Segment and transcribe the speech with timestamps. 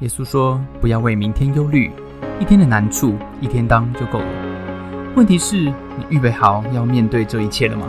[0.00, 1.90] 耶稣说：“不要为明天忧虑，
[2.38, 5.14] 一天的难处一天当就够了。
[5.16, 7.84] 问题是，你预备好要面对这一切了吗？”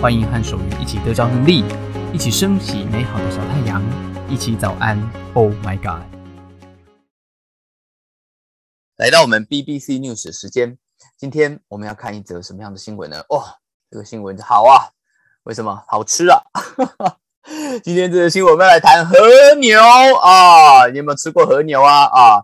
[0.00, 1.64] 欢迎和守愚一起得着能力，
[2.12, 3.82] 一起升起美好的小太阳，
[4.28, 4.96] 一起早安。
[5.34, 6.06] Oh my God！
[8.96, 10.78] 来到我们 BBC News 的时间，
[11.16, 13.20] 今天我们要看一则什么样的新闻呢？
[13.30, 13.56] 哇，
[13.90, 14.94] 这个新闻好啊！
[15.42, 15.82] 为什么？
[15.88, 16.38] 好吃啊！
[17.84, 19.16] 今天这个新闻，我们来谈和
[19.60, 20.88] 牛啊！
[20.88, 22.04] 你有没有吃过和牛啊？
[22.06, 22.42] 啊，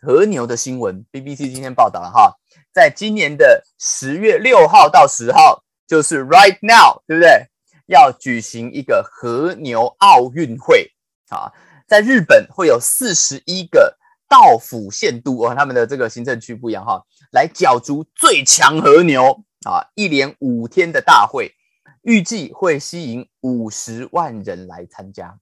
[0.00, 2.36] 和牛的新闻，BBC 今天报道了哈，
[2.72, 7.48] 在今年的十月六号到十号，就是 right now，对不对？
[7.86, 10.92] 要举行一个和牛奥运会
[11.30, 11.50] 啊，
[11.88, 13.96] 在日本会有四十一个
[14.28, 17.02] 道府县都哦，他们的这个行政区不一样哈，
[17.32, 21.52] 来角逐最强和牛啊，一连五天的大会。
[22.02, 25.38] 预计会吸引五十万人来参加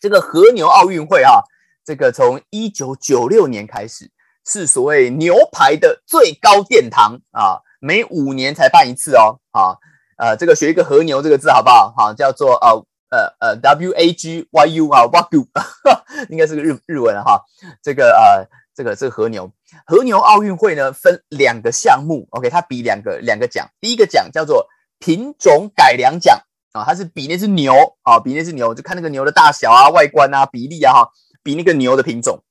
[0.00, 1.40] 这个和牛奥运会啊！
[1.84, 4.10] 这个从一九九六年开始，
[4.44, 7.62] 是所谓牛排的最高殿堂啊！
[7.80, 9.38] 每五年才办一次哦。
[9.52, 9.78] 好，
[10.18, 11.94] 呃，这个学一个和牛这个字好不好？
[11.96, 15.46] 好，叫做呃呃呃 W A G Y U 啊，Wagyu，
[16.28, 17.42] 应该是个日日文哈。
[17.82, 19.50] 这个呃，这个这个和牛
[19.86, 22.26] 和牛奥运会呢，分两个项目。
[22.32, 24.68] OK，它比两个两个奖，第一个奖叫做。
[24.98, 26.40] 品种改良奖
[26.72, 31.10] 啊，它是比那只牛啊，比那只牛，就看那个牛的大小啊、外观啊、比例啊，哈，
[31.42, 32.42] 比那个牛的品种。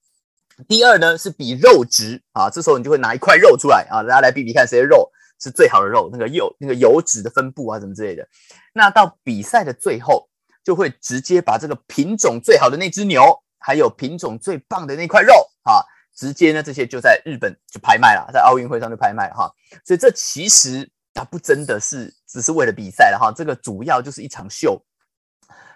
[0.68, 8.28] 第二呢是比肉质啊，这时候你就会拿一块肉出来啊，大家来比比看谁的肉是最好的肉，那个油那个油脂的分布啊，什么之类的。
[8.74, 10.28] 那到比赛的最后，
[10.64, 13.22] 就会直接把这个品种最好的那只牛，
[13.60, 15.84] 还有品种最棒的那块肉啊，
[16.16, 19.52] 直接呢这些就在日本就拍卖了，在奥运会上就拍卖了哈。
[19.86, 20.90] 所以这其实。
[21.16, 24.86] 它不真的是只是为了比赛了哈，这个主要就是一场秀。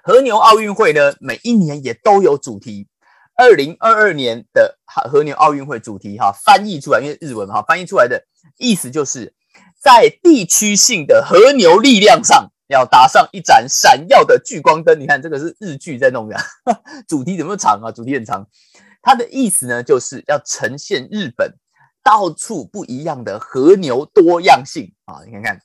[0.04, 2.88] 和牛奥运会呢，每一年也都有主题。
[3.36, 8.22] 二零二二年的和牛奥运会主题哈，翻译出来因为日文哈，翻译出来的
[8.58, 9.34] 意思就是
[9.82, 15.00] 在地区性的和牛力量上要打上一盏闪耀的聚光灯。
[15.00, 16.38] 你看这个是日剧在弄的，
[17.08, 17.92] 主题怎么长啊？
[17.94, 18.46] 主题很长。
[19.02, 21.56] 它的意思呢，就是要呈现日本。
[22.04, 25.22] 到处不一样的和牛多样性啊！
[25.26, 25.62] 你看看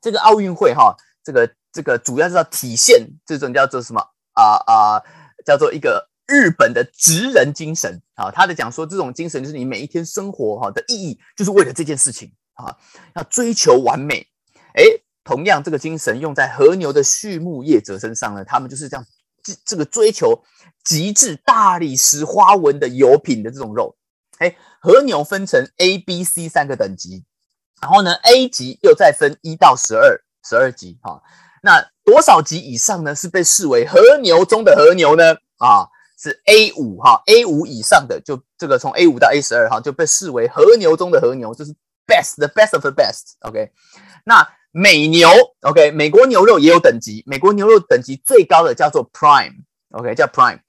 [0.00, 4.00] 这个奥运会哈，这个这个主要是要体现这种叫做什么
[4.32, 5.02] 啊啊，
[5.44, 8.30] 叫做一个日本的职人精神啊。
[8.30, 12.76] 他的讲说，这种精神就是你每一天生活哈的意义，就是为了这件事情啊，
[13.14, 14.26] 要追求完美。
[14.74, 14.82] 哎，
[15.22, 19.06] 同样这个精神用在和牛的畜牧业者身上呢，他们就是这样
[19.42, 20.42] 这这个追求
[20.82, 23.96] 极致大理石花纹的油品的这种肉。
[24.38, 27.24] 哎，和牛分成 A、B、C 三个等级，
[27.80, 31.22] 然后呢，A 级又再分一到十二，十二级哈。
[31.62, 33.14] 那多少级以上呢？
[33.14, 35.34] 是被视为和牛中的和牛呢？
[35.56, 41.72] 啊，是 A 五哈，A 五以上的就这个从 A 五到 A 十二哈，就被视为和牛中的和牛，就是
[42.06, 43.36] best，the best of the best。
[43.40, 43.72] OK，
[44.26, 45.30] 那美牛
[45.62, 50.60] OK，美国牛肉也有等级，美国牛肉等级最高的叫做 Prime，OK，叫 Prime。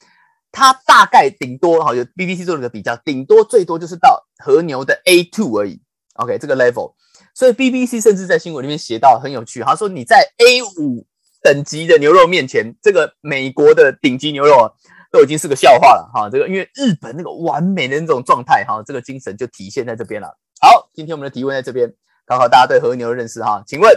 [0.55, 5.81] 它大概顶多哈，有 BBC 做了个比较，顶多最多就是到和牛的 A two 而已。
[6.13, 6.93] OK，这个 level，
[7.33, 11.05] 所以 BBC 甚至在新闻里面写到很有趣，他说你在 A 五
[11.43, 14.73] 等级的牛肉面前，这个美国的顶级牛肉，
[15.11, 16.29] 都已经是个笑话了哈。
[16.29, 20.37] 这个因为日本那个完美的那种状态哈，这个精神就体现在这边了。
[20.61, 21.93] 好，今天我们的提问在这边，
[22.25, 23.61] 考考大家对和牛的认识哈。
[23.67, 23.93] 请问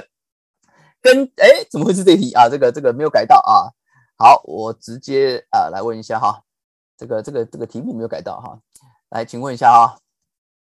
[1.00, 2.48] 跟哎怎么会是这题啊？
[2.48, 3.70] 这个这个没有改到啊。
[4.16, 6.42] 好，我直接啊来问一下哈。
[6.98, 8.58] 这个这个这个题目没有改到哈，
[9.10, 9.96] 来，请问一下啊，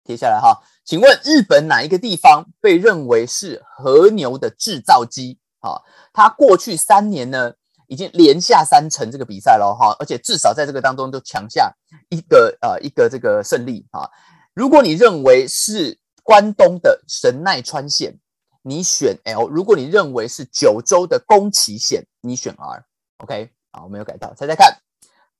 [0.03, 5.37] 接下来哈，请问日本哪一个地方被认为是和牛的制造机？
[5.59, 5.79] 啊，
[6.11, 7.53] 它过去三年呢，
[7.87, 11.71] 已经连下三城这个比赛了哈，而且至少在这个当中都抢下
[12.09, 14.09] 一个呃一个这个胜利哈。
[14.53, 18.17] 如果你认为是关东的神奈川县，
[18.61, 22.83] 你选 L；如果你认为是九州的宫崎县，你选 R。
[23.19, 24.75] OK，好，我没有改到，猜猜看。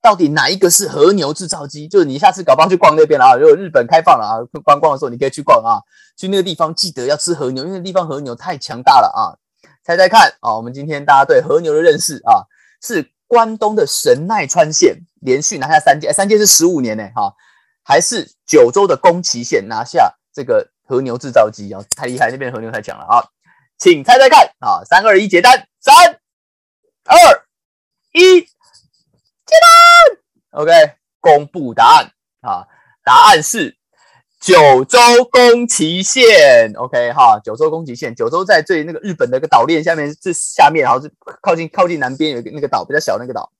[0.03, 1.87] 到底哪一个是和牛制造机？
[1.87, 3.35] 就是你下次搞不好去逛那边了啊！
[3.35, 5.79] 如果日本开放了啊，观光的时候你可以去逛啊，
[6.17, 9.39] 去那个地方记得要吃和牛，因为那地方和牛太强大了啊！
[9.85, 12.43] 猜猜看啊，我们今天大家对和牛的认识啊，
[12.81, 17.33] 是关东的神奈川县连续拿下三届，三届是十五年呢哈，
[17.81, 21.81] 还是九州的宫崎县拿下这个和牛制造机啊？
[21.95, 23.23] 太厉害，那边和牛太强了啊！
[23.79, 25.95] 请猜猜看啊，三二一，结单，三
[27.05, 27.47] 二
[28.11, 28.45] 一。
[30.51, 30.71] ，OK，
[31.19, 32.11] 公布答案
[32.41, 32.67] 啊，
[33.03, 33.77] 答案是
[34.39, 34.99] 九州
[35.31, 41.11] 宫崎县，OK 哈，九州宫崎县，九州在最那个日本的一个岛链下面，这下面，然后是
[41.41, 43.51] 靠近靠近南边有一个那个岛比较小那个岛，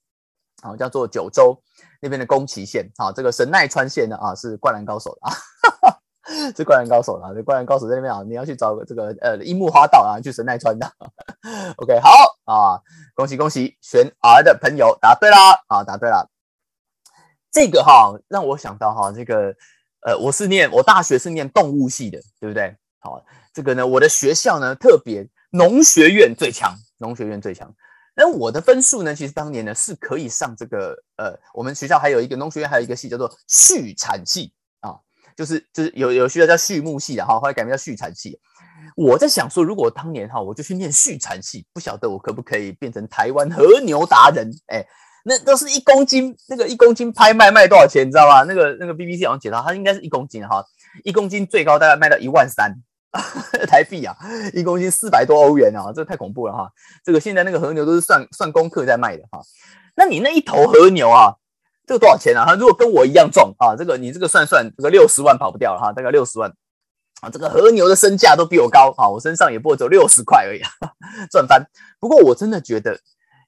[0.61, 1.59] 好叫做九州。
[2.05, 5.97] 那边的宫崎县啊，这个神奈川县呢啊是灌篮高手的啊，
[6.55, 10.89] 是灌篮高手啊，这灌篮高手在那边啊，你要去找这个呃樱木花道啊，去神奈川的。
[11.77, 12.09] OK，好
[12.45, 12.81] 啊，
[13.13, 15.37] 恭喜恭喜，选 R 的朋友答对啦
[15.67, 16.29] 啊，答对了。
[17.51, 19.53] 这个哈让我想到哈，这个
[20.05, 22.75] 呃，我是念我大学是念动物系的，对不对？
[22.99, 23.23] 好，
[23.53, 27.73] 这个呢，我的学校呢特别农学院最强，农学院最强。
[28.15, 34.53] 那我的分数呢，其实当年呢是可以上这个呃，我们学校还有一个农学院还有一个系叫做畜产系，
[35.35, 38.39] 就是就是有有需要叫畜牧系的哈，后来改名叫畜产系。
[38.95, 44.51] 我在想说，如果当年哈我就去念畜产系，不晓得我可不可以变成台湾和牛达人？
[44.67, 44.85] 哎。
[45.25, 48.43] 那都是一公斤，那个一公斤拍卖卖多少钱，你知道吗？
[48.43, 50.61] 那个那个 BBC 好像解到，它应该是一公斤哈，
[51.05, 52.75] 一公斤最高大概卖到一万三
[53.65, 54.13] 台币啊，
[54.53, 56.69] 一公斤四百多欧元啊，这太恐怖了哈。
[57.05, 59.39] 这个现在那个和牛都是算算公克在卖的哈。
[59.95, 61.33] 那你那一头和牛啊，
[61.85, 62.45] 这个多少钱啊？
[62.45, 66.51] 他如果跟我一样重啊，这个你这个算算，这个六十万跑不掉了哈，大概六十万
[67.21, 67.29] 啊。
[67.29, 70.61] 这个和牛的身价都比我高啊，我身上也不过只有六十块而已，
[71.31, 71.65] 赚翻。
[71.99, 72.99] 不过我真的觉得。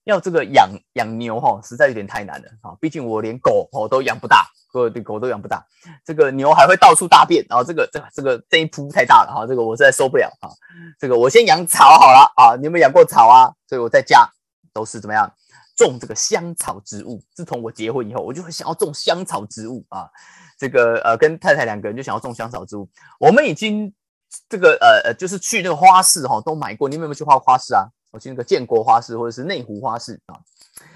[0.06, 2.78] 要这个养养牛哈，实在有点太难了啊！
[2.80, 5.66] 毕竟我连狗哦都养不大，狗对狗都养不大。
[6.06, 10.50] 这个牛还会到处大便，然后这个这这个这一铺太大了哈，这个我实在受不了啊！
[11.00, 12.56] 这个我先养草好了啊！
[12.56, 13.52] 你有没有养过草啊？
[13.68, 14.30] 所以我在家
[14.72, 15.34] 都是怎么样
[15.76, 17.22] 种这个香草植物。
[17.34, 20.10] 自从我结婚以后，我就很想要种香草植物啊！
[20.58, 22.90] 这个呃，跟太太两个人就想要种香草植物。
[23.20, 23.94] 我们已经
[24.48, 26.88] 这个呃呃，就是去那个花市哈，都买过。
[26.88, 27.86] 你们有没有去花花市啊？
[28.12, 30.40] 我去那个建国花市或者是内湖花市啊，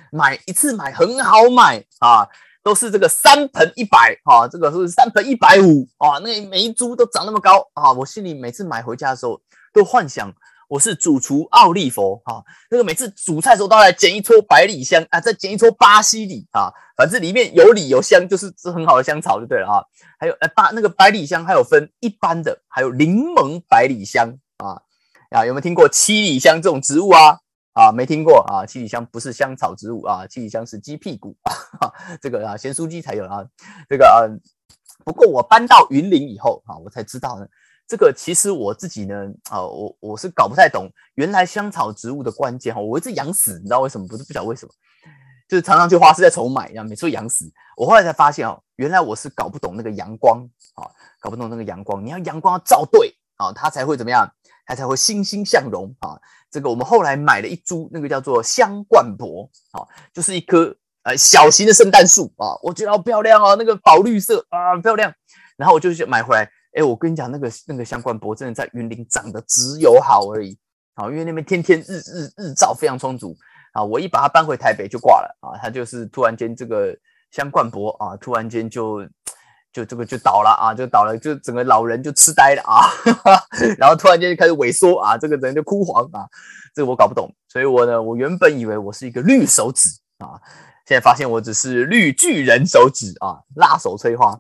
[0.10, 2.26] 买一次买很好买啊，
[2.64, 9.42] 都是这个三盆一百啊，这个是三盆一百五啊，那每一株都长那么高啊，我心里每次买回家的时候
[9.74, 10.34] 都幻想
[10.70, 19.82] 我是主厨奥利佛啊，那个每次煮菜的时候都要来剪一撮百里香啊，再剪一撮巴西里啊，反正里面有里有香，就是是很好的香草就对了啊。
[20.20, 24.80] 还有呃巴那个百里香还有分一般的，还有柠檬百里香啊。
[25.32, 27.40] 啊，有没有听过七里香这种植物啊？
[27.74, 28.64] 啊，没听过啊。
[28.64, 31.36] 七里香不是香草植物啊，七里香是鸡屁股
[31.80, 31.92] 啊。
[32.22, 33.44] 这个啊，咸酥鸡才有啊。
[33.90, 34.22] 这个啊，
[35.04, 37.48] 不过我搬到云林以后啊，我才知道呢。
[37.90, 39.16] 这个其实我自己呢，
[39.50, 44.08] 啊，我我是搞不太懂，原来香草植物的关键哈，我一直养死，你知道为什么？
[44.08, 44.72] 不是不晓得为什么，
[45.48, 47.52] 就是常常去花市在筹买，然后每次都养死。
[47.76, 50.86] 我后来才发现哦，原来我是搞不懂那个阳光啊，
[51.20, 54.32] 搞不懂那个阳光，你要阳光要照对啊，它才会怎么样？
[54.68, 56.14] 它才会欣欣向荣啊！
[56.52, 59.82] 这个我们后来买了一株，那个叫做香冠柏啊，
[60.14, 65.12] 就是一棵呃小型的圣诞树啊，我觉得好漂亮哦，那个宝绿色啊，漂亮。
[65.58, 70.58] 然后我就买回来，哎，我跟你讲，那个那个香冠柏真的在云林长得只有好而已
[70.96, 73.36] 啊，因为那边天天日日日照非常充足
[73.74, 76.96] 啊，我一把它搬回台北就挂了啊，它就是突然间这个
[77.32, 79.06] 香冠柏啊，突然间就。
[79.72, 82.90] 就这个就倒了啊，就倒了，就整个老人就痴呆了啊，
[83.78, 86.28] 然后突然间就开始萎缩啊，这个人就枯黄啊，
[86.74, 89.88] 这个我搞不懂，所以我呢，我原本以为我是一个绿手指
[90.18, 90.42] 啊，
[90.88, 94.36] 现在发现我只是绿巨人手指啊，辣手摧花。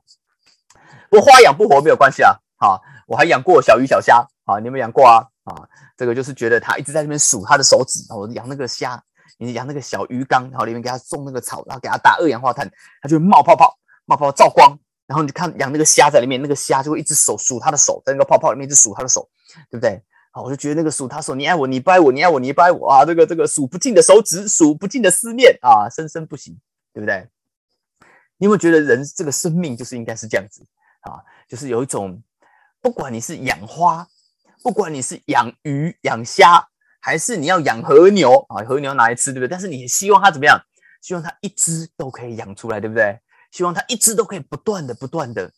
[1.09, 5.25] 不花养不活没有关系啊，好，我还养过小鱼小虾啊，你有没有养过啊？
[5.43, 5.67] 啊，
[5.97, 9.01] 这个就是觉得他一直在那边数他的手指，我养那个虾，
[9.37, 12.69] 你养那个小鱼缸，然后里面给它种那个草，然后给它打二氧化碳，
[13.01, 13.75] 它就会冒泡泡，
[14.05, 14.77] 冒泡泡照光。
[15.07, 19.27] 然后你看养那个虾在里面，那个虾就会一只手数它的手，在那个泡泡里面一直数它的手，
[19.71, 19.99] 对不对？
[20.31, 23.03] 好，我就觉得那个数他手，你爱我，你不爱我，你爱我，你不爱我啊！
[23.03, 26.55] 这个这个数不尽的手指，数不尽的思念啊，生生不息，
[26.93, 27.27] 对不对？
[28.37, 30.63] 你有没有觉得人这个生命就是应该是这样子
[31.01, 31.23] 啊？
[31.47, 32.21] 就是有一种，
[32.81, 34.07] 不管你是养花，
[34.63, 36.67] 不管你是养鱼、养虾，
[37.01, 39.47] 还是你要养和牛啊，和牛拿来吃，对不对？
[39.47, 40.61] 但是你希望它怎么样？
[41.01, 43.19] 希望它一只都可以养出来，对不对？
[43.51, 45.51] 希望它一只都可以不断的、不断的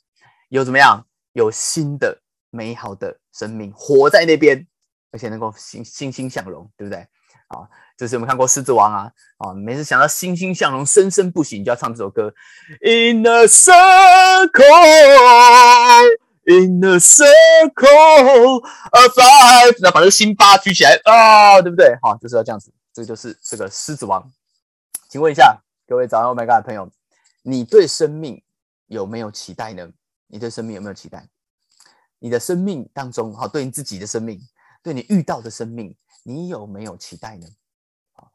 [0.50, 2.22] 有怎么样，有新的
[2.52, 4.68] 美好的生命活在那边，
[5.12, 7.06] 而且能够欣欣欣向荣，对不对？
[7.48, 12.34] 啊，就是我们看过《狮子王》啊，啊，每次想到欣欣向荣、生生不息，你就要唱这首歌。
[12.82, 14.64] In a circle,
[16.46, 21.96] in a circle of life，那把这个辛巴举起来啊，对不对？
[22.02, 24.22] 好，就是要这样子，这就是这个《狮子王》。
[25.10, 25.58] 请问一下
[25.88, 26.90] 各位早上 Oh my God 朋友。
[27.44, 28.40] 你对生命
[28.86, 29.90] 有没有期待呢？
[30.28, 31.28] 你对生命有没有期待？
[32.20, 34.40] 你的生命当中，哈，对你自己的生命，
[34.84, 37.48] 对你遇到的生命，你有没有期待呢？
[38.14, 38.28] 啊，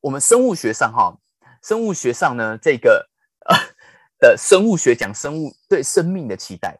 [0.00, 1.16] 我们生物学上，哈，
[1.62, 3.08] 生物学上呢，这个
[3.46, 3.56] 呃
[4.18, 6.78] 的生物学讲生物对生命的期待，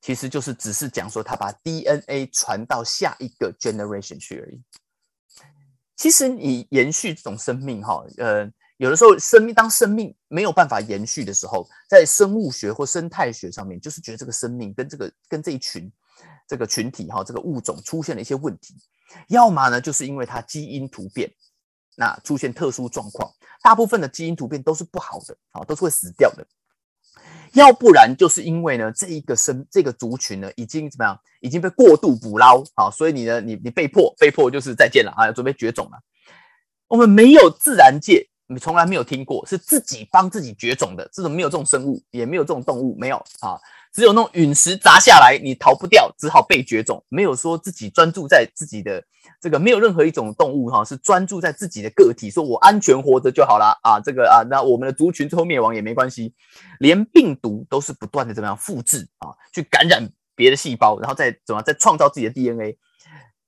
[0.00, 4.62] 其实就是只是讲说，他把 DNA 传到下一个 generation 去而已。
[5.96, 8.50] 其实你延续这种生命，哈，呃。
[8.78, 15.90] 有的时候生命当生命没有办法延续的时候，在生物学或生态学上面，就是觉得这个生命跟这个跟这一群
[16.46, 18.74] 这个群体哈，这个物种出现了一些问题，
[19.28, 21.30] 要么呢就是因为它基因突变，
[21.96, 23.30] 那出现特殊状况，
[23.62, 26.46] 大部分的基因突变都是不好的啊，都是会死掉的。
[27.52, 35.98] 要不然就是因为呢，这一个生这个族群呢，已经怎么样，已经被过度捕捞啊，所以你呢，你你被迫被迫就是再见了啊，准备绝种了。
[36.86, 43.58] 我们没有自然界，你从来没有听过是自己帮自己绝种的，这种没有这种生物，也没有这种动物，没有啊。
[43.96, 47.02] 只有那种陨石砸下来，你逃不掉，只好被绝种。
[47.08, 49.02] 没有说自己专注在自己的
[49.40, 53.98] 这个，没有任何一种动物哈是专注在自己的个体，说我安全活着就好了啊。
[53.98, 56.34] 这个啊，那我们的族群最后灭亡也没关系。
[56.78, 62.76] 连病毒都是不断的怎么样复制啊，去感染别的细胞，然后再怎么再创造自己的 DNA。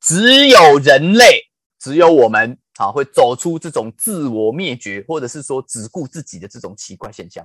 [0.00, 1.42] 只有人类，
[1.78, 7.44] 只有我们啊，会走出这种自我灭绝，或者是说只顾自己的这种奇怪现象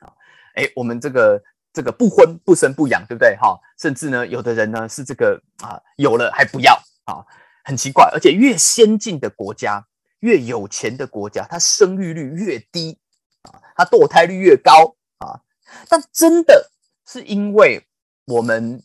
[0.00, 0.12] 啊。
[0.54, 1.42] 哎，我们这个。
[1.72, 3.36] 这个不婚不生不养，对不对？
[3.36, 6.74] 哈，甚至呢，有的人呢是这个啊，有了还不要
[7.04, 7.22] 啊，
[7.64, 8.10] 很奇怪。
[8.12, 9.86] 而且越先进的国家，
[10.20, 12.98] 越有钱的国家，它生育率越低
[13.42, 15.40] 啊，它堕胎率越高啊。
[15.88, 16.70] 但真的
[17.06, 17.86] 是因为
[18.26, 18.82] 我们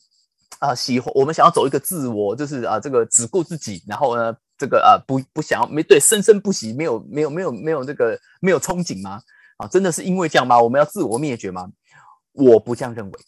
[0.60, 9.20] 啊喜欢，我们想要走一个自我，就是啊这个只顾自己，然后呢这个啊不不想要没对生生不息，没有没有没有没有这个没有憧憬吗？
[9.58, 10.62] 啊，真的是因为这样吗？
[10.62, 11.68] 我们要自我灭绝吗？
[12.36, 13.20] 我不这样认为，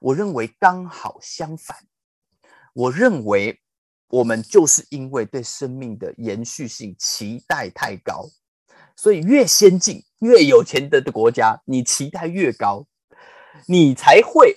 [0.00, 1.76] 我认为刚好相反。
[2.72, 3.60] 我认为
[4.08, 8.28] 我们就是因为对生命的延续性期待太高，
[8.94, 12.86] 所以越先进、越有钱的的国家，你期待越高，
[13.66, 14.54] 你才会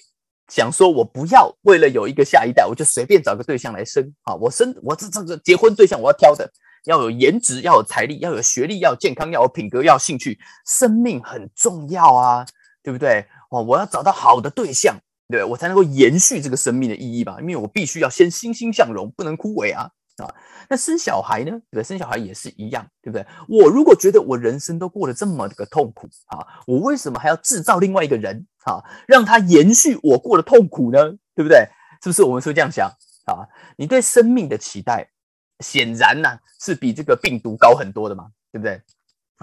[0.48, 4.36] 想说：我不要为了有一个下一代，我就随便找个对象来生啊！
[4.36, 6.48] 我生我这这个结婚对象，我要挑的
[6.86, 10.40] 要有颜值，要有财力，要有学历，要健康，要有品格，要有兴趣。
[10.66, 12.46] 生命很重要啊，
[12.84, 13.26] 对不对？
[13.54, 14.98] 哦，我要找到好的对象，
[15.30, 17.38] 对我才能够延续这个生命的意义吧？
[17.40, 20.34] 因为我必须要先欣欣向荣，不能枯萎啊啊！
[20.68, 21.52] 那生小孩呢？
[21.52, 21.84] 对不对？
[21.84, 23.24] 生小孩也是一样，对不对？
[23.48, 31.12] 我如果觉得我人生都过得这么个痛苦啊，我为什么还要制造另外一个人啊，让他延续我过的痛苦呢？
[31.36, 31.68] 对不对？
[32.02, 32.24] 是不是？
[32.24, 32.90] 我们是这样想
[33.28, 33.46] 啊？
[33.78, 35.08] 你对生命的期待，
[35.60, 38.30] 显然呢是比这个病毒高很多的嘛？
[38.52, 38.82] 对不对？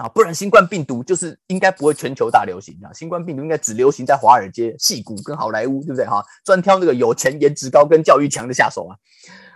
[0.01, 2.89] 啊，不然新冠病毒就是应该不会全球大流行啊！
[2.91, 6.07] 新冠病毒应该只流行在华尔街、戏骨跟好莱坞，对不对？
[6.07, 8.97] 哈，专挑那个有钱、颜值高跟教育强的下手啊！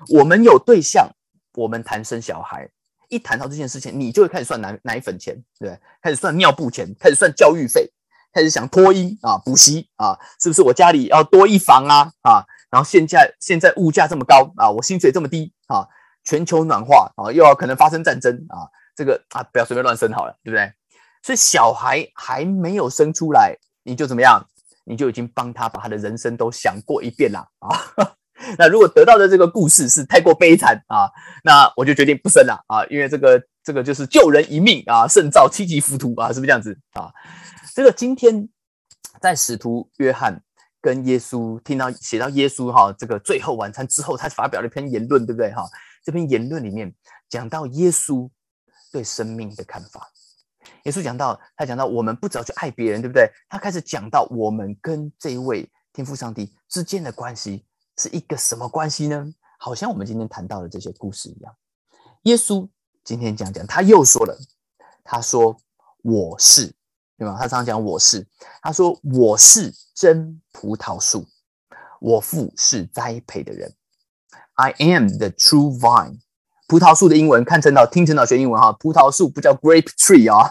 [0.09, 1.09] 我们有对象，
[1.55, 2.69] 我们谈生小孩，
[3.09, 5.79] 一谈到这件事情，你就会开始算奶奶粉钱，对不对？
[6.03, 7.91] 开始算尿布钱，开始算教育费，
[8.31, 12.11] 开始想脱衣啊、补习啊，是不是我家里要多一房啊？
[12.21, 15.87] 啊，然后现在现在物价这么高啊，我薪水这么低啊，
[16.23, 18.69] 全球暖化啊，又要可能发生战争啊。
[18.95, 20.71] 这个啊，不要随便乱生好了，对不对？
[21.21, 24.45] 所以小孩还没有生出来，你就怎么样？
[24.87, 27.73] 你就已经帮他把他的人生都想过一遍了啊！
[28.59, 31.09] 那如果得到的这个故事是太过悲惨啊，
[31.43, 32.85] 那我就决定不生了啊！
[32.85, 37.11] 因为这个这个就是救人一命啊，胜造七级浮屠啊，是不是这样子啊？
[37.73, 38.47] 这个今天
[39.19, 40.39] 在使徒约翰
[40.79, 45.63] 跟耶稣听到写到耶稣哈，这个最后晚餐之后，他发表了一篇言论，对不对哈？
[46.03, 46.93] 这篇言论里面
[47.27, 48.29] 讲到耶稣。
[48.95, 50.09] 对生命的看法，
[50.83, 53.29] 耶稣讲到，他讲到我们不只要去爱别人，对不对？
[53.49, 57.65] 他开始讲到我们跟这一位天父上帝之间的关系
[57.97, 59.29] 是一个什么关系呢？
[59.59, 61.53] 好像我们今天谈到的这些故事一样。
[62.21, 62.65] 耶稣
[63.03, 64.33] 今天讲讲，他又说了，
[65.03, 65.57] 他说
[66.01, 66.73] 我是，
[67.17, 67.33] 对吗？
[67.37, 68.25] 他常常讲我是，
[68.61, 71.27] 他说我是真葡萄树，
[71.99, 73.75] 我父是栽培的人
[74.53, 76.21] ，I am the true vine。
[76.68, 80.48] 葡萄树的英文看陈导听陈导学英文哈，葡萄树不叫 grape tree 啊，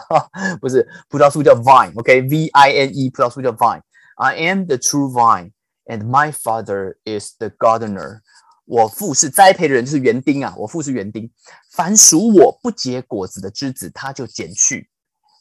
[0.60, 5.52] 不是葡萄树叫 vine，OK，V I N E，葡萄树叫 vine。I am the true vine,
[5.86, 8.20] and my father is the gardener。
[8.66, 11.30] 我父是栽培的人，就是园丁啊，我父是园丁。
[11.72, 14.86] 凡属我不结果子的枝子，他就剪去；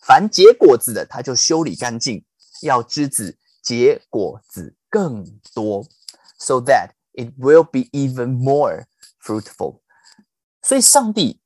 [0.01, 2.23] 凡结果子的，他就修理干净，
[2.61, 5.85] 要枝子结果子更多，
[6.39, 8.85] so that it will be even more
[9.21, 9.81] fruitful。
[10.64, 11.38] 所以，上帝，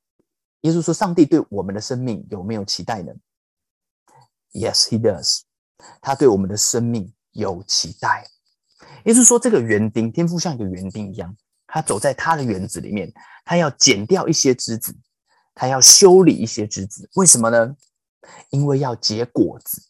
[0.61, 3.11] 耶稣说：“上帝对我们的生命有没有期待呢
[4.53, 5.41] ？”Yes, He does。
[6.01, 8.25] 他对我们的生命有期待。
[9.03, 11.35] 耶稣说：“这个园丁，天赋像一个园丁一样，
[11.67, 13.11] 他走在他的园子里面，
[13.43, 14.95] 他要剪掉一些枝子，
[15.53, 17.09] 他要修理一些枝子。
[17.15, 17.75] 为什么呢？
[18.51, 19.81] 因为要结果子，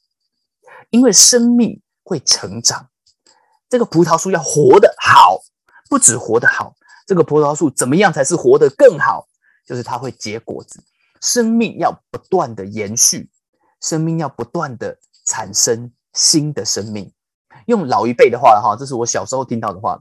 [0.89, 2.89] 因为生命会成长。
[3.69, 5.39] 这个葡萄树要活得好，
[5.87, 6.75] 不止活得好。”
[7.09, 9.27] 这个葡萄树怎么样才是活得更好？
[9.65, 10.79] 就是它会结果子，
[11.23, 13.27] 生命要不断的延续
[13.81, 17.11] 生命要不断的产生新的生命。
[17.65, 19.99] 用老一辈的话哈，这是我小时候听到的话，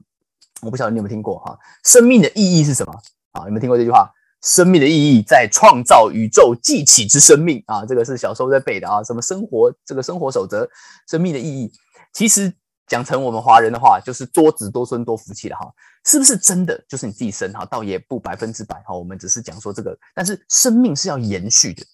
[0.61, 1.59] 我不晓得你有没有听过哈。
[1.83, 2.93] 生命的意义是什么
[3.33, 3.45] 啊？
[3.45, 4.12] 有没有听过这句话？
[4.43, 7.87] 生命的意义在创造宇宙记起之生命啊！
[7.87, 9.03] 这个是小时候在背的啊。
[9.03, 10.69] 什么生活这个生活守则？
[11.09, 11.73] 生命的意义，
[12.12, 12.53] 其实
[12.87, 15.73] 讲成我们华人的话，就是多子多孙多福气了哈。
[16.09, 17.67] 是不是真的就是你自己生哈？
[17.67, 18.95] 倒也不百分之百哈。
[18.95, 21.85] 我们只是讲说这个，但是生命是要延续的。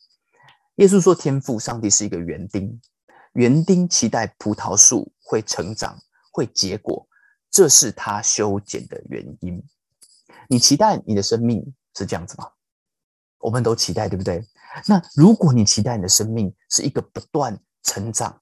[0.76, 2.80] 耶稣说：“天赋，上帝是一个园丁，
[3.32, 5.98] 园丁期待葡萄树会成长，
[6.30, 7.06] 会结果，
[7.50, 9.60] 这是他修剪的原因。
[10.48, 12.48] 你期待你的生命？”是这样子吗？
[13.38, 14.44] 我们都期待，对不对？
[14.86, 18.40] 那如果你期待你的生命是一个不断成长，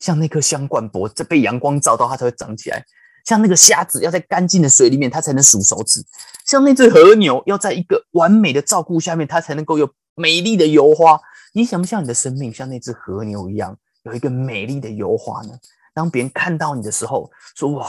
[0.00, 2.80] 像那颗香冠柏，在被阳光照到，它才会长起来；
[3.24, 6.00] 像那个虾子要在干净的水里面，它才能数手指；
[6.44, 11.20] 像那只和牛要在一个完美的照顾下面，它才能够有美丽的油花。
[11.52, 15.58] 你想不想你的生命像那只和牛一样，有一个美丽的油花呢？
[15.94, 17.86] 当别人看到你的时候，说：“哇，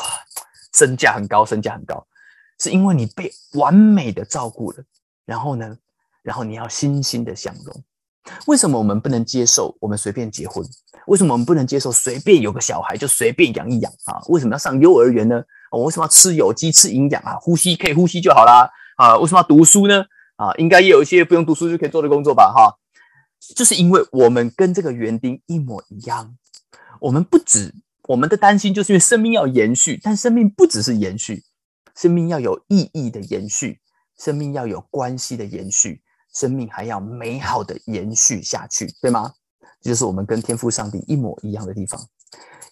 [0.73, 2.05] 身价很高，身价很高。”
[2.59, 4.83] 是因为你被完美的照顾了，
[5.25, 5.77] 然后呢，
[6.21, 7.83] 然后你要欣欣的享容。
[8.47, 10.65] 为什么我们不能接受我们随便结婚？
[11.07, 14.21] 为什么我们不能接受随便有个小孩就随便养一养啊？
[14.29, 15.43] 为什么要上幼儿园呢？
[15.71, 17.35] 我为什么要吃有机、吃营养啊？
[17.41, 19.17] 呼吸可以呼吸就好啦啊？
[19.17, 20.05] 为什么要读书呢？
[20.35, 22.51] 啊，应该也有一些不用读书就可以做的工作吧？
[22.55, 22.77] 哈，
[23.55, 26.35] 就是因为我们跟这个园丁一模一样。
[26.99, 27.73] 我们不止
[28.07, 31.43] 我们的担心，就是因为生命要延续，但生命不只是延续。
[31.95, 33.79] 生命要有意义的延续，
[34.17, 36.01] 生命要有关系的延续，
[36.33, 39.33] 生命还要美好的延续下去，对吗？
[39.81, 42.01] 这就是我们跟天父上帝一模一样的地方。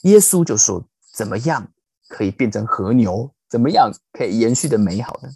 [0.04, 1.68] 耶稣就说：“怎么样
[2.08, 3.32] 可以变成和牛？
[3.50, 5.30] 怎么样可以延续的美好呢？”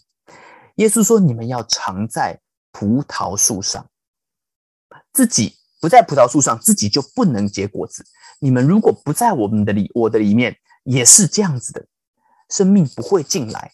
[0.76, 2.40] 耶稣说：“你们要藏在
[2.72, 3.86] 葡萄树上，
[5.14, 8.06] 自己不在葡萄树上，自己就不能结果子。
[8.40, 11.86] 你们如果不在我们的里，我的里面也是这样子的。”
[12.50, 13.72] 生命不会进来。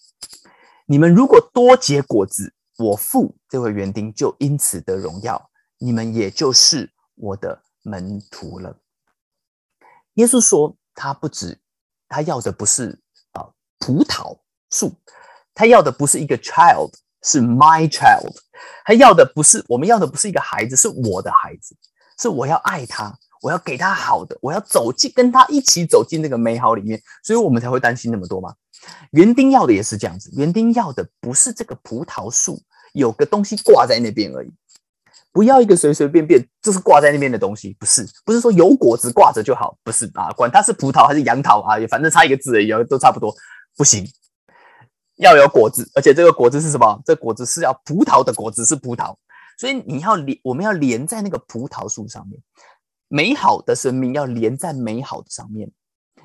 [0.86, 8.76] 你们如果多结果子，我父这位园丁就因此得荣耀，你们也就是我的门徒了。
[10.15, 11.60] 耶稣说，他不止，
[12.08, 13.00] 他要的不是
[13.32, 13.48] 啊
[13.80, 14.38] 葡萄
[14.70, 14.94] 树，
[15.54, 16.91] 他要的不是一个 child，
[17.24, 18.36] 是 my child。
[18.86, 21.76] 他要的不是我们要的不是一个孩子，是我的孩子，
[22.20, 23.17] 是我要爱他。
[23.41, 28.54] 我要给他好的，我要走进跟他一起走进那个美好里面，所以我们才会担心那么多嘛。
[29.12, 32.60] 园丁要的也是这样子，园丁要的不是这个葡萄树
[32.93, 34.51] 有个东西挂在那边而已，
[35.32, 43.34] 不要一个随随便便就是挂在那边的东西，不是，不是说有果子挂着就好，不是啊，管它是葡萄还是杨桃啊，也反正差一个字而已，都差不多，
[43.77, 44.08] 不行，
[45.17, 47.01] 要有果子，而且这个果子是什么？
[47.06, 49.15] 这果子是要葡萄的果子是葡萄，
[49.58, 52.39] 所以你要连我们要连在那个葡萄树上面。
[53.13, 55.69] 美好的生命要连在美好的上面，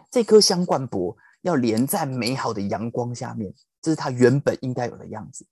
[0.09, 5.45] 这颗香冠柏要连在美好的阳光下面，这是它原本应该有的样子，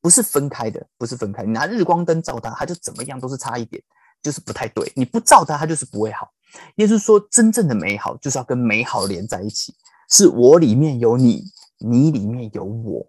[0.00, 1.44] 不是分开的，不是分开。
[1.44, 3.80] 你拿日光灯照它，它就怎么样都是差一点，
[4.20, 4.92] 就是不太对。
[4.96, 6.28] 你不照它，它就是不会好。
[6.74, 9.72] 耶稣说，真正的美好就是要跟美好连在一起，
[10.10, 11.44] 是我里面有你，
[11.78, 13.06] 你里面有我。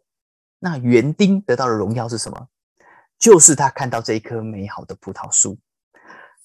[0.59, 2.47] 那园丁得到的荣耀是什么？
[3.17, 5.57] 就是他看到这一棵美好的葡萄树。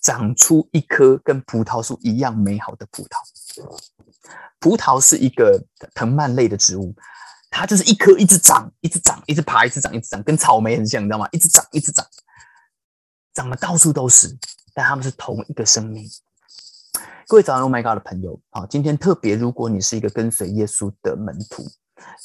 [0.00, 3.16] 长出一棵跟葡萄树一样美好的葡萄。
[4.58, 5.62] 葡萄是一个
[5.94, 6.94] 藤蔓类的植物，
[7.50, 11.28] 它就是一棵一直长，一直长，一直爬，一直长，一直长，跟草莓很像，你知道吗？
[11.32, 12.06] 一直长，一直长，
[13.34, 14.36] 长得到处都是。
[14.74, 16.08] 但它们是同一个生命。
[17.26, 21.64] 各位早安，Oh my God 的朋友，好，今天特别，如果你是一个跟随耶稣的门徒，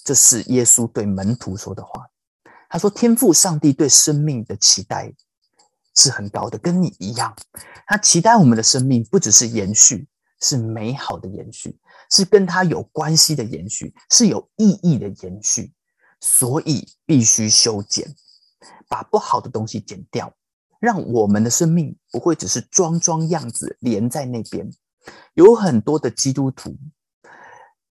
[0.04, 2.06] 这是耶稣对门徒说的话。
[2.70, 5.14] 他说：“天赋上帝对生命的期待。”
[5.96, 7.36] 是很高的，跟你一样。
[7.88, 10.08] 他期待我们的生命不只是延续，
[10.42, 11.80] 是美好的延续，
[12.12, 15.72] 是跟他有关系的延续，是有意义的延续。
[16.22, 18.16] 所以必须修剪，
[18.88, 20.34] 把不好的东西剪掉，
[20.80, 24.68] 让我们的生命不会只是装装样子连在那边。
[25.36, 26.76] 有很多的基督徒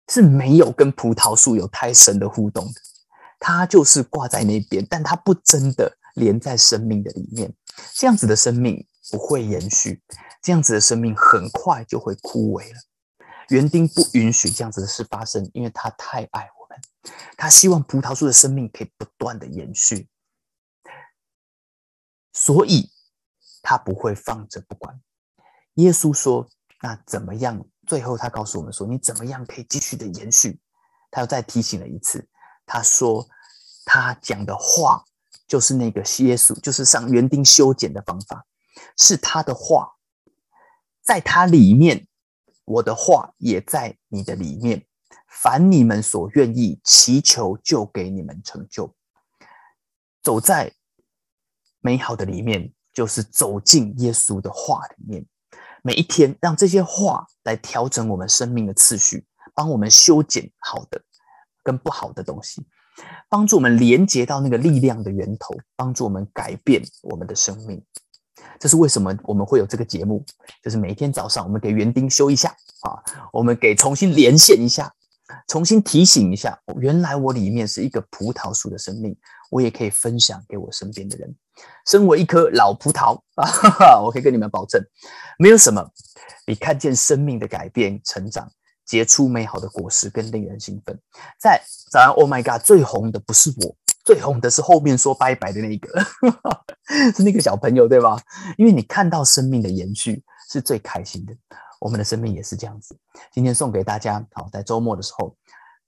[0.09, 2.81] 是没有跟葡萄树有太深的互动的，
[3.41, 7.53] 他就是挂在那边，但他不真的连在生命的里面。
[7.95, 10.03] 这样子的生命不会延续，
[10.43, 12.81] 这样子的生命很快就会枯萎了。
[13.49, 16.81] 园丁不允许这样子的事发生，因为他太爱我们，
[17.37, 20.09] 他希望葡萄树的生命可以不断的延续，
[22.33, 22.91] 所以
[23.61, 25.01] 他不会放着不管。
[25.75, 26.49] 耶稣说
[26.81, 30.61] ：“那怎么样？”最后他告诉我们说：“你怎么样可以继续的延续？”
[31.11, 32.25] 他又再提醒了一次，
[32.65, 33.29] 他说
[33.85, 35.05] ：“他讲的话。”
[35.51, 38.47] 就是那个耶稣，就是上园丁修剪的方法，
[38.97, 39.97] 是他的话，
[41.03, 42.07] 在他里面，
[42.65, 44.87] 我的话也在你的里面。
[45.27, 48.95] 凡你们所愿意祈求，就给你们成就。
[50.23, 50.73] 走在
[51.81, 55.27] 美好的里面，就是走进耶稣的话里面。
[55.83, 61.03] 每一天，让这些话来调整我们生命的次序，帮我们修剪好的
[61.65, 62.65] 跟不好的东西，
[63.29, 67.83] 帮助我们连接到那个力量的源头，帮助我们改变我们的生命。
[68.59, 70.25] 这是为什么我们会有这个节目？
[70.63, 72.51] 就是每天早上，我们给园丁修一下
[72.83, 72.99] 啊，
[73.33, 74.93] 我们给重新连线一下，
[75.49, 79.17] 重新提醒一下，原来我里面是一个葡萄树的生命，
[79.51, 81.35] 我也可以分享给我身边的人。
[81.87, 84.83] 身为一颗老葡萄啊，我可以跟你们保证，
[85.39, 85.87] 没有什么
[86.45, 88.51] 比看见生命的改变、成长、
[88.91, 90.99] 结出美好的果实更令人兴奋。
[91.39, 93.77] 在早上，Oh my God，最红的不是我。
[94.05, 96.05] 最红的是后面说拜拜的那个，
[97.15, 98.21] 是那个小朋友，对吧？
[98.59, 101.33] 因为你看到生命的延续是最开心的。
[101.79, 102.99] 我们的生命也是这样子。
[103.31, 105.37] 今天送给大家，好，在周末的时候，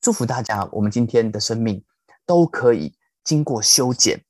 [0.00, 1.82] 祝福大家，我们今天的生命
[2.24, 4.22] 都可以经过修剪，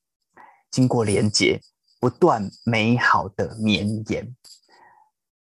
[0.70, 1.60] 经过连接，
[2.00, 4.34] 不断美好的绵延。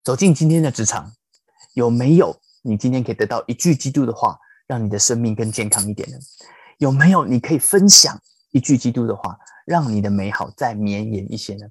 [0.03, 1.13] 走进今天的职场，
[1.75, 6.17] 有没有你今天可以得到一句基督的话，让你的生命更健康一点呢？
[6.79, 8.19] 有没有你可以分享
[8.53, 11.67] 一句基督的话，让你的美好再绵延一些呢？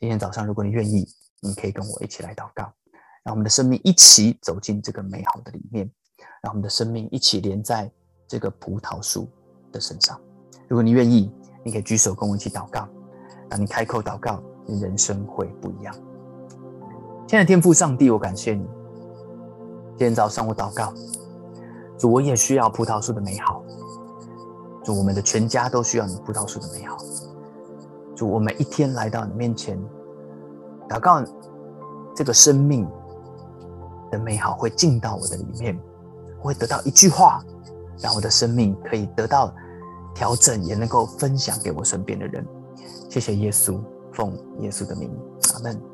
[0.00, 1.06] 今天早上，如果你愿意，
[1.40, 2.72] 你可以跟我一起来祷告，
[3.22, 5.90] 让我们的生命一起走进这个美好的里面，
[6.42, 7.90] 让我们的生命一起连在
[8.28, 9.28] 这个葡萄树
[9.72, 10.20] 的身上。
[10.68, 11.32] 如果你愿意，
[11.64, 12.88] 你可以举手跟我一起祷告。
[13.48, 15.94] 当你开口祷告，你人生会不一样。
[17.26, 18.66] 亲爱的天父上帝，我感谢你。
[19.96, 20.92] 今天早上我祷告，
[21.96, 23.62] 主，我也需要葡萄树的美好。
[24.82, 26.96] 祝我们的全家都需要你葡萄树的美好。
[28.16, 29.78] 祝我每一天来到你面前
[30.88, 31.24] 祷告，
[32.14, 32.86] 这个生命
[34.10, 35.78] 的美好会进到我的里面，
[36.40, 37.40] 会得到一句话，
[37.98, 39.54] 让我的生命可以得到
[40.12, 42.44] 调整，也能够分享给我身边的人。
[43.08, 43.80] 谢谢耶稣，
[44.12, 45.08] 奉耶稣的名，
[45.54, 45.93] 阿门。